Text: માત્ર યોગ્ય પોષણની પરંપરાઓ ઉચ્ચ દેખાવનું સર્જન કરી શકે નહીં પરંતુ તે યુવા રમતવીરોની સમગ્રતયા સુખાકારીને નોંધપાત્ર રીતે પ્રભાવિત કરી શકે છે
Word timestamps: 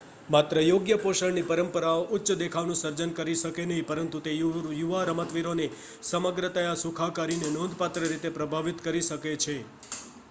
માત્ર 0.29 0.57
યોગ્ય 0.59 0.95
પોષણની 0.99 1.43
પરંપરાઓ 1.45 1.99
ઉચ્ચ 2.17 2.31
દેખાવનું 2.39 2.79
સર્જન 2.79 3.13
કરી 3.17 3.37
શકે 3.37 3.65
નહીં 3.65 3.85
પરંતુ 3.85 4.23
તે 4.23 4.33
યુવા 4.39 5.03
રમતવીરોની 5.05 5.69
સમગ્રતયા 6.09 6.81
સુખાકારીને 6.81 7.53
નોંધપાત્ર 7.53 8.09
રીતે 8.09 8.35
પ્રભાવિત 8.35 8.83
કરી 8.83 9.07
શકે 9.07 9.39
છે 9.41 9.57